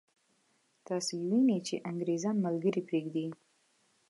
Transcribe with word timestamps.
تاسو 0.87 1.11
یې 1.19 1.27
وینئ 1.31 1.59
چې 1.67 1.75
انګرېزان 1.89 2.35
ملګري 2.45 2.81
پرېږدي. 2.87 3.25